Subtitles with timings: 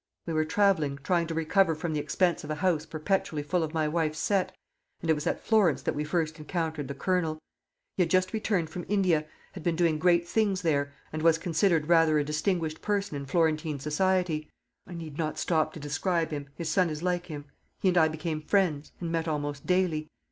[0.25, 3.71] We were travelling, trying to recover from the expenses of a house perpetually full of
[3.75, 4.51] my wife's set;
[4.99, 7.37] and it was at Florence that we first encountered the Colonel.
[7.97, 11.87] He had just returned from India, had been doing great things there, and was considered
[11.87, 14.49] rather a distinguished person in Florentine society.
[14.87, 16.47] I need not stop to describe him.
[16.55, 17.45] His son is like him.
[17.79, 20.07] He and I became friends, and met almost daily.